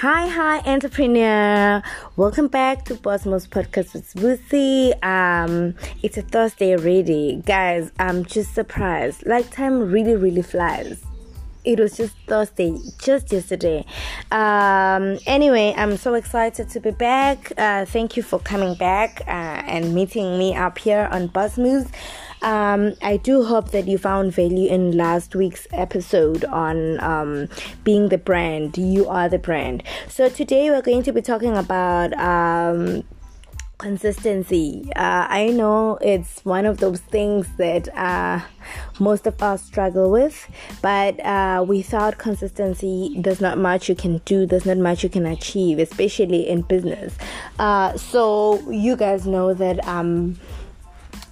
[0.00, 1.82] Hi, hi, entrepreneur.
[2.14, 4.94] Welcome back to Boss Moves Podcast with Lucy.
[5.02, 5.74] Um,
[6.04, 7.42] it's a Thursday already.
[7.44, 9.26] Guys, I'm just surprised.
[9.26, 11.02] Like, time really, really flies.
[11.64, 13.84] It was just Thursday, just yesterday.
[14.30, 17.50] Um, anyway, I'm so excited to be back.
[17.58, 21.90] Uh, thank you for coming back uh, and meeting me up here on Boss Moves.
[22.42, 27.48] Um, I do hope that you found value in last week's episode on um,
[27.84, 28.78] being the brand.
[28.78, 29.82] You are the brand.
[30.08, 32.12] So today we're going to be talking about.
[32.18, 33.04] Um,
[33.78, 38.40] consistency uh, i know it's one of those things that uh,
[38.98, 40.48] most of us struggle with
[40.82, 45.24] but uh, without consistency there's not much you can do there's not much you can
[45.26, 47.16] achieve especially in business
[47.60, 50.36] uh, so you guys know that um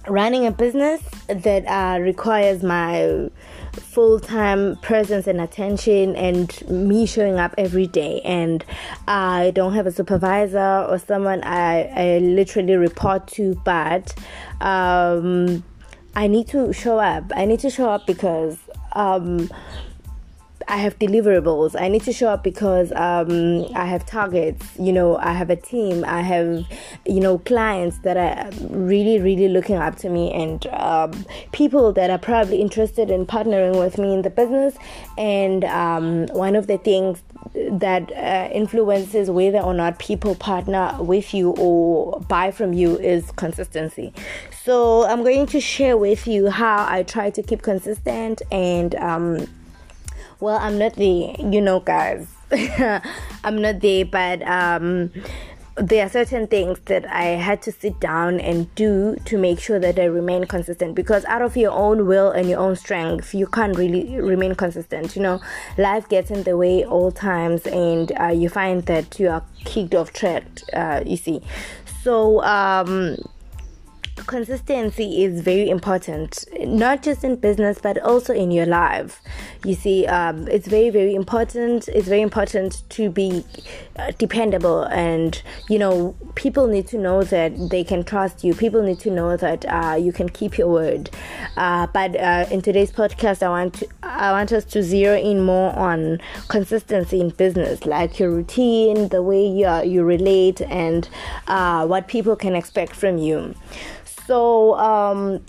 [0.07, 3.29] running a business that uh, requires my
[3.73, 8.21] full time presence and attention and me showing up every day.
[8.21, 8.63] And
[9.07, 14.13] I don't have a supervisor or someone I, I literally report to but
[14.61, 15.63] um,
[16.15, 17.25] I need to show up.
[17.35, 18.57] I need to show up because
[18.93, 19.49] um,
[20.69, 21.79] I have deliverables.
[21.79, 24.65] I need to show up because um, I have targets.
[24.77, 26.03] You know, I have a team.
[26.05, 26.65] I have,
[27.05, 32.09] you know, clients that are really, really looking up to me, and um, people that
[32.09, 34.75] are probably interested in partnering with me in the business.
[35.17, 41.33] And um, one of the things that uh, influences whether or not people partner with
[41.33, 44.13] you or buy from you is consistency.
[44.63, 49.47] So I'm going to share with you how I try to keep consistent and um,
[50.39, 52.27] well i'm not there you know guys
[53.43, 55.11] i'm not there but um
[55.77, 59.79] there are certain things that I had to sit down and do to make sure
[59.79, 63.45] that I remain consistent because out of your own will and your own strength, you
[63.45, 65.15] can't really remain consistent.
[65.15, 65.41] You know,
[65.77, 69.93] life gets in the way all times, and uh, you find that you are kicked
[69.93, 70.45] off track.
[70.73, 71.41] Uh, you see,
[72.01, 73.17] so um,
[74.25, 79.21] consistency is very important not just in business but also in your life.
[79.63, 83.45] You see um, it's very very important it's very important to be
[83.97, 88.53] uh, dependable and you know people need to know that they can trust you.
[88.53, 91.09] People need to know that uh, you can keep your word.
[91.55, 95.41] Uh, but uh, in today's podcast i want to i want us to zero in
[95.43, 101.09] more on consistency in business like your routine the way you, you relate and
[101.47, 103.55] uh, what people can expect from you
[104.27, 105.43] so um,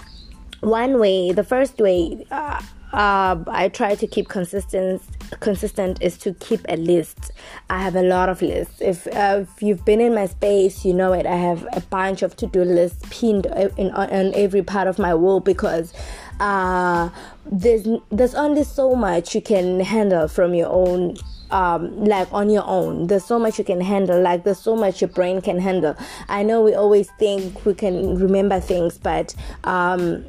[0.60, 2.62] one way the first way uh,
[2.92, 5.02] uh, I try to keep consistent
[5.40, 7.32] consistent is to keep a list.
[7.68, 8.80] I have a lot of lists.
[8.80, 11.26] If, uh, if you've been in my space, you know it.
[11.26, 13.44] I have a bunch of to do lists pinned
[13.76, 15.92] in, on every part of my wall because
[16.40, 17.10] uh,
[17.44, 21.16] there's there's only so much you can handle from your own
[21.50, 23.06] um, like on your own.
[23.06, 25.96] There's so much you can handle, like there's so much your brain can handle.
[26.28, 30.24] I know we always think we can remember things, but um,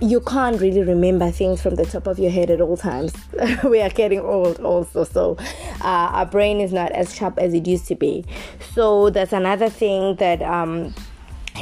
[0.00, 3.14] you can't really remember things from the top of your head at all times.
[3.64, 5.36] we are getting old also, so
[5.80, 8.24] uh, our brain is not as sharp as it used to be.
[8.74, 10.42] So that's another thing that.
[10.42, 10.94] Um,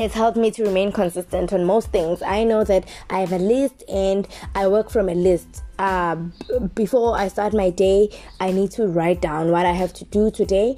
[0.01, 2.23] has helped me to remain consistent on most things.
[2.23, 5.63] I know that I have a list and I work from a list.
[5.79, 6.17] Uh,
[6.75, 10.31] before I start my day, I need to write down what I have to do
[10.31, 10.77] today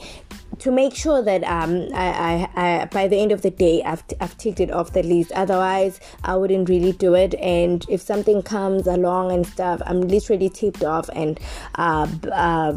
[0.59, 4.05] to make sure that um, I, I, I, by the end of the day I've,
[4.21, 8.43] I've ticked it off the list otherwise I wouldn't really do it and if something
[8.43, 11.41] comes along and stuff I'm literally tipped off and
[11.77, 12.77] uh, uh,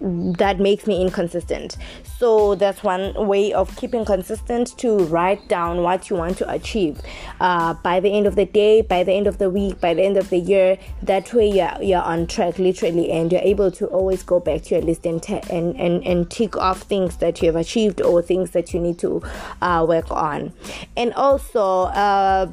[0.00, 1.76] that makes me inconsistent.
[2.18, 7.00] So that's one way of keeping consistent to write down what you want to achieve
[7.40, 10.02] uh, by the end of the day, by the end of the week, by the
[10.02, 10.78] end of the year.
[11.02, 14.76] That way you're, you're on track literally and you're able to always go back to
[14.76, 18.22] your list and, te- and, and, and tick off things that you have achieved or
[18.22, 19.22] things that you need to
[19.62, 20.52] uh, work on.
[20.96, 22.50] And also, uh,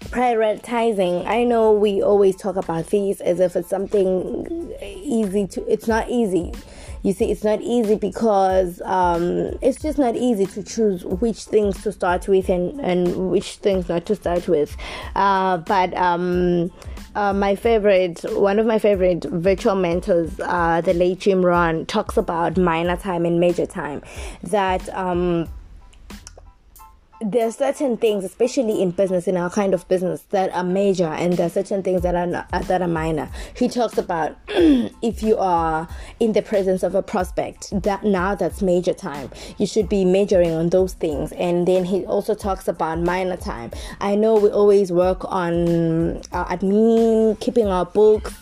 [0.00, 5.86] prioritizing i know we always talk about these as if it's something easy to it's
[5.86, 6.52] not easy
[7.02, 11.82] you see it's not easy because um, it's just not easy to choose which things
[11.82, 14.76] to start with and, and which things not to start with
[15.16, 16.70] uh, but um,
[17.14, 22.16] uh, my favorite, one of my favorite virtual mentors, uh, the late Jim Rohn, talks
[22.16, 24.02] about minor time and major time.
[24.44, 25.48] That um,
[27.20, 31.06] there are certain things, especially in business, in our kind of business, that are major,
[31.06, 33.28] and there are certain things that are not, uh, that are minor.
[33.54, 35.86] He talks about if you are
[36.18, 39.30] in the presence of a prospect, that now that's major time.
[39.58, 43.70] You should be majoring on those things, and then he also talks about minor time.
[44.00, 48.34] I know we always work on our admin, keeping our books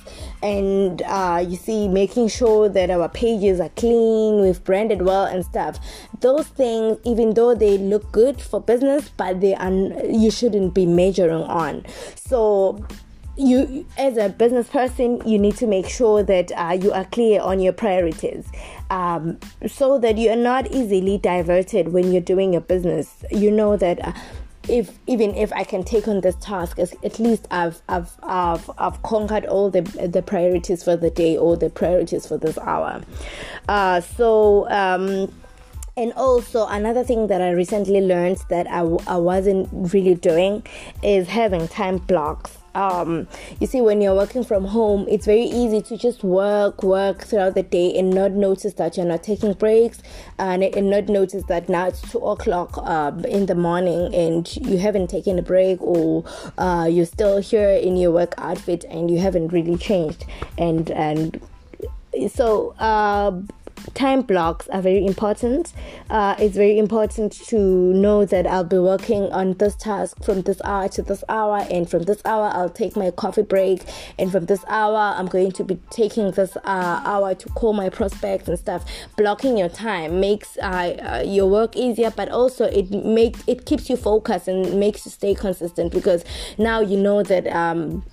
[0.43, 5.45] and uh, you see making sure that our pages are clean we've branded well and
[5.45, 5.79] stuff.
[6.21, 10.87] Those things even though they look good for business but they are you shouldn't be
[10.87, 11.85] measuring on.
[12.15, 12.85] So
[13.37, 17.41] you as a business person you need to make sure that uh, you are clear
[17.41, 18.51] on your priorities
[18.91, 23.23] um, so that you are not easily diverted when you're doing your business.
[23.31, 24.13] You know that uh,
[24.69, 29.03] if even if I can take on this task, at least I've I've I've, I've
[29.03, 33.03] conquered all the the priorities for the day or the priorities for this hour.
[33.69, 34.69] Uh, so.
[34.71, 35.33] Um,
[35.97, 40.63] and also another thing that i recently learned that I wasn't really doing
[41.03, 43.27] is having time blocks um,
[43.61, 47.55] you see when you're working from home it's very easy to just work work throughout
[47.55, 50.03] the day and not notice that you're not taking breaks
[50.39, 54.79] and, and not notice that now it's two o'clock uh, in the morning and you
[54.79, 56.25] haven't taken a break or
[56.59, 60.25] uh, you're still here in your work outfit and you haven't really changed.
[60.57, 61.41] And and
[62.31, 63.41] so uh,
[63.95, 65.73] time blocks are very important.
[66.11, 70.61] Uh, it's very important to know that I'll be working on this task from this
[70.65, 73.83] hour to this hour, and from this hour, I'll take my coffee break,
[74.19, 77.89] and from this hour, I'm going to be taking this uh, hour to call my
[77.89, 78.85] prospects and stuff.
[79.17, 83.89] Blocking your time makes uh, uh your work easier, but also it makes it keeps
[83.91, 86.25] you focused and makes you stay consistent because
[86.59, 87.47] now you know that.
[87.49, 88.05] Um,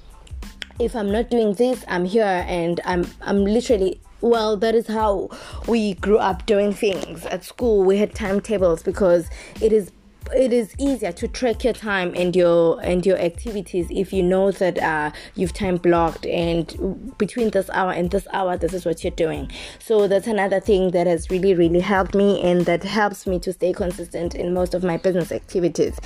[0.78, 5.30] if I'm not doing this, I'm here and I'm I'm literally well that is how
[5.68, 7.26] we grew up doing things.
[7.26, 9.30] At school we had timetables because
[9.62, 9.92] it is
[10.34, 14.52] it is easier to track your time and your and your activities if you know
[14.52, 19.04] that uh, you've time blocked and between this hour and this hour this is what
[19.04, 19.52] you're doing.
[19.80, 23.54] So that's another thing that has really really helped me and that helps me to
[23.54, 26.00] stay consistent in most of my business activities.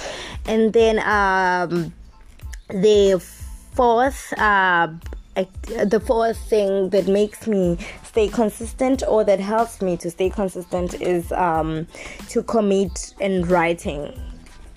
[0.46, 1.94] And then um,
[2.70, 3.24] the
[3.74, 4.90] fourth uh,
[5.36, 11.00] the fourth thing that makes me stay consistent or that helps me to stay consistent
[11.02, 11.88] is um,
[12.30, 14.14] to commit in writing.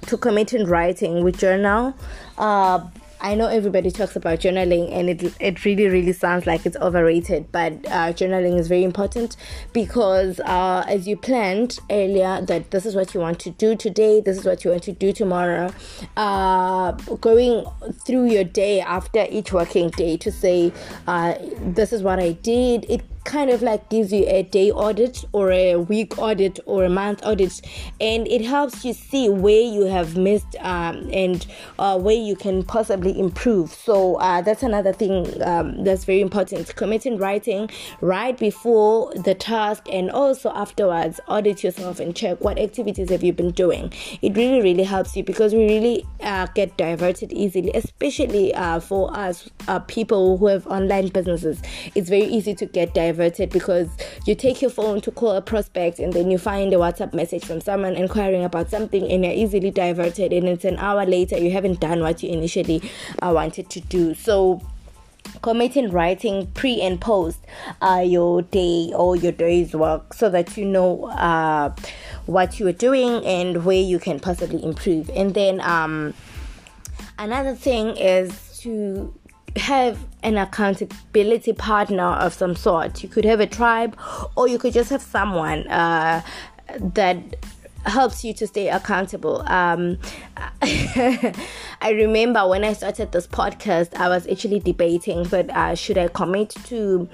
[0.06, 1.94] To commit in writing with journal
[2.38, 2.86] uh,
[3.22, 7.52] I know everybody talks about journaling and it, it really, really sounds like it's overrated,
[7.52, 9.36] but uh, journaling is very important
[9.72, 14.20] because uh, as you planned earlier that this is what you want to do today,
[14.20, 15.72] this is what you want to do tomorrow,
[16.16, 16.90] uh,
[17.20, 17.64] going
[18.04, 20.72] through your day after each working day to say,
[21.06, 25.24] uh, this is what I did, it kind of like gives you a day audit
[25.32, 27.60] or a week audit or a month audit
[28.00, 31.46] and it helps you see where you have missed um, and
[31.78, 33.72] uh, where you can possibly improve.
[33.72, 36.74] So uh, that's another thing um, that's very important.
[36.76, 37.70] Commit in writing
[38.00, 43.32] right before the task and also afterwards audit yourself and check what activities have you
[43.32, 43.92] been doing.
[44.20, 49.14] It really really helps you because we really uh, get diverted easily especially uh, for
[49.16, 51.60] us uh, people who have online businesses
[51.94, 53.88] it's very easy to get diverted because
[54.26, 57.44] you take your phone to call a prospect and then you find a WhatsApp message
[57.44, 61.50] from someone inquiring about something and you're easily diverted and it's an hour later you
[61.50, 62.82] haven't done what you initially
[63.20, 64.14] uh, wanted to do.
[64.14, 64.60] So
[65.40, 67.38] committing writing pre and post
[67.80, 71.74] uh, your day or your day's work so that you know uh,
[72.26, 76.14] what you are doing and where you can possibly improve and then um,
[77.18, 79.12] another thing is to
[79.56, 83.02] have an accountability partner of some sort.
[83.02, 83.96] You could have a tribe,
[84.36, 86.22] or you could just have someone uh,
[86.78, 87.16] that
[87.84, 89.42] helps you to stay accountable.
[89.48, 89.98] Um,
[90.62, 96.08] I remember when I started this podcast, I was actually debating, but uh, should I
[96.08, 97.08] commit to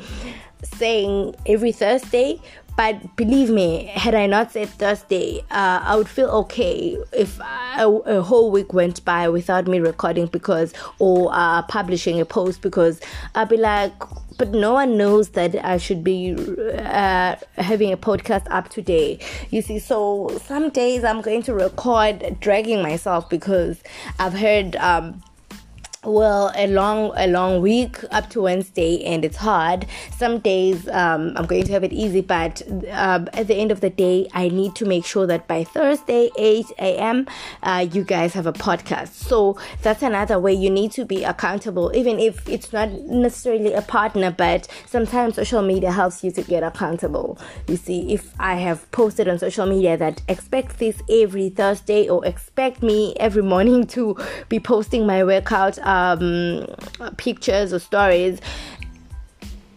[0.63, 2.41] saying every Thursday?
[2.79, 8.23] But believe me, had I not said Thursday, uh, I would feel okay if a,
[8.23, 13.01] whole week went by without me recording because or uh, publishing a post because
[13.35, 13.93] I'd be like,
[14.39, 16.37] but no one knows that I should be
[16.79, 19.19] uh, having a podcast up today.
[19.51, 23.83] You see, so some days I'm going to record dragging myself because
[24.21, 25.21] I've heard um,
[26.09, 29.87] well a long a long week up to wednesday and it's hard.
[30.17, 33.81] Some days um, i'm going to have it easy but uh, at the end of
[33.81, 37.27] the day i need to make sure that by thursday 8 a.m
[37.63, 39.09] uh, you guys have a podcast.
[39.09, 43.83] So that's another way you need to be accountable even if it's not necessarily a
[43.83, 47.39] partner but sometimes social media helps you to get accountable.
[47.67, 52.25] You see if i have posted on social media that expect this every thursday or
[52.25, 54.17] expect me every morning to
[54.49, 56.67] be posting my workout um,
[57.17, 58.41] pictures or stories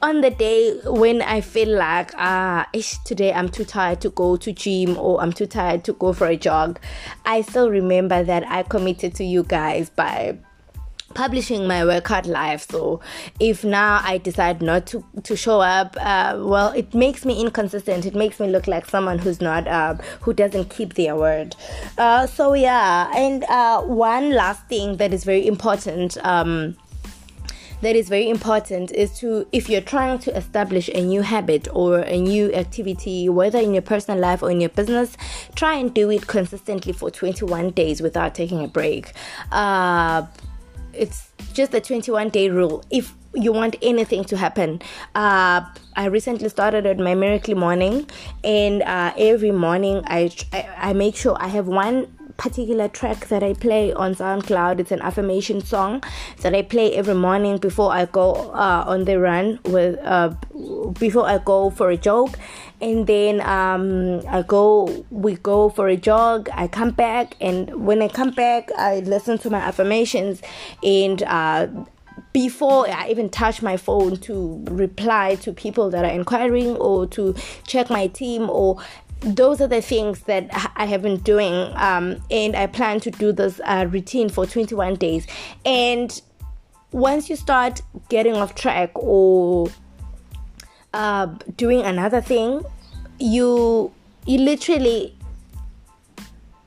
[0.01, 2.67] on the day when I feel like ah
[3.05, 6.27] today I'm too tired to go to gym or I'm too tired to go for
[6.27, 6.79] a jog,
[7.25, 10.37] I still remember that I committed to you guys by
[11.11, 12.99] publishing my workout life so
[13.39, 18.05] if now i decide not to to show up uh, well it makes me inconsistent.
[18.05, 21.55] It makes me look like someone who's not uh, who doesn't keep their word.
[21.97, 26.75] Uh, so yeah and uh, one last thing that is very important um,
[27.81, 31.99] that is very important is to if you're trying to establish a new habit or
[31.99, 35.17] a new activity whether in your personal life or in your business
[35.55, 39.13] try and do it consistently for 21 days without taking a break.
[39.51, 40.25] Uh,
[40.93, 42.83] it's just a 21 day rule.
[42.89, 44.81] If you want anything to happen
[45.15, 45.61] uh,
[45.95, 48.05] i recently started at my miracle morning
[48.43, 53.43] and uh, every morning I, I, I make sure i have one particular track that
[53.43, 54.79] I play on SoundCloud.
[54.79, 56.03] It's an affirmation song
[56.41, 60.33] that I play every morning before I go uh, on the run with uh,
[60.99, 62.35] before I go for a jog,
[62.81, 66.49] and then um, I go we go for a jog.
[66.51, 70.41] I come back, and when I come back, I listen to my affirmations
[70.83, 71.21] and.
[71.23, 71.67] Uh,
[72.33, 77.35] before I even touch my phone to reply to people that are inquiring or to
[77.67, 78.77] check my team or
[79.21, 83.31] those are the things that I have been doing, um, and I plan to do
[83.31, 85.27] this uh, routine for 21 days.
[85.63, 86.19] And
[86.91, 89.69] once you start getting off track or
[90.93, 92.63] uh, doing another thing,
[93.19, 93.93] you
[94.25, 95.15] you literally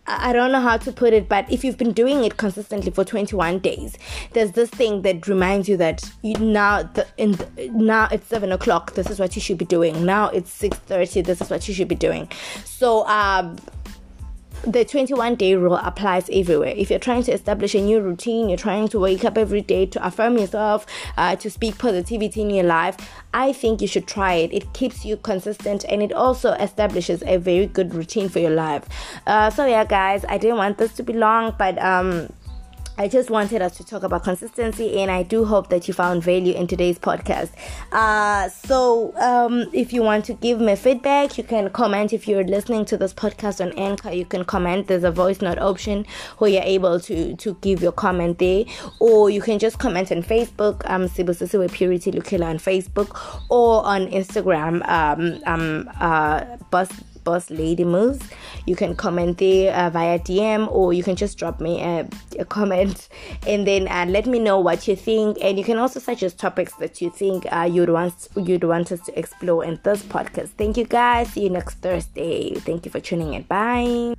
[0.06, 3.04] I don't know how to put it, but if you've been doing it consistently for
[3.04, 3.96] 21 days,
[4.32, 8.94] there's this thing that reminds you that you now the, the, now it's seven o'clock.
[8.94, 10.04] This is what you should be doing.
[10.04, 11.24] Now it's 6:30.
[11.24, 12.30] This is what you should be doing.
[12.64, 13.56] So um,
[14.66, 16.74] the 21 day rule applies everywhere.
[16.76, 19.86] If you're trying to establish a new routine, you're trying to wake up every day
[19.86, 22.96] to affirm yourself, uh, to speak positivity in your life,
[23.32, 24.52] I think you should try it.
[24.52, 28.84] It keeps you consistent and it also establishes a very good routine for your life.
[29.26, 32.32] Uh, so, yeah, guys, I didn't want this to be long, but um,
[32.96, 36.22] I just wanted us to talk about consistency, and I do hope that you found
[36.22, 37.50] value in today's podcast.
[37.90, 42.12] Uh, so, um, if you want to give me feedback, you can comment.
[42.12, 44.86] If you're listening to this podcast on Anchor, you can comment.
[44.86, 46.06] There's a voice note option
[46.38, 48.64] where you're able to to give your comment there,
[49.00, 50.88] or you can just comment on Facebook.
[50.88, 54.88] Um, Sibusisiwe Purity Lukila on Facebook, or on Instagram.
[54.88, 56.90] Um, um, uh, Boss
[57.24, 58.20] Boss Lady Moves.
[58.66, 62.44] You can comment there uh, via DM or you can just drop me a, a
[62.56, 63.08] comment
[63.46, 65.38] and then uh, let me know what you think.
[65.42, 69.00] And you can also suggest topics that you think uh, you'd want you'd want us
[69.02, 70.48] to explore in this podcast.
[70.58, 71.28] Thank you guys.
[71.32, 72.54] See you next Thursday.
[72.54, 73.42] Thank you for tuning in.
[73.42, 74.14] Bye.